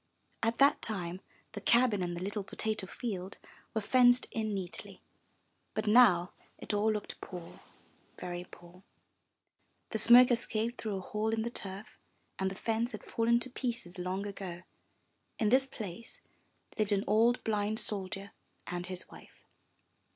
At 0.41 0.57
that 0.57 0.81
time 0.81 1.21
the 1.51 1.61
cabin 1.61 2.01
and 2.01 2.17
the 2.17 2.23
little 2.23 2.43
potato 2.43 2.87
field 2.87 3.37
were 3.75 3.81
fenced 3.81 4.25
in 4.31 4.51
neatly. 4.51 5.03
But 5.75 5.85
now 5.85 6.33
it 6.57 6.73
all 6.73 6.91
looked 6.91 7.21
poor, 7.21 7.59
very 8.17 8.45
poor. 8.49 8.81
The 9.91 9.99
smoke 9.99 10.31
escaped 10.31 10.81
through 10.81 10.95
a 10.95 11.01
hole 11.01 11.29
in 11.29 11.43
the 11.43 11.51
turf 11.51 11.99
and 12.39 12.49
the 12.49 12.55
fence 12.55 12.93
had 12.93 13.03
fallen 13.05 13.39
to 13.41 13.51
pieces 13.51 13.99
long 13.99 14.25
ago. 14.25 14.63
In 15.37 15.49
this 15.49 15.67
place 15.67 16.19
lived 16.79 16.93
an 16.93 17.03
old 17.05 17.43
blind 17.43 17.79
soldier 17.79 18.31
and 18.65 18.87
his 18.87 19.07
wife. 19.11 19.45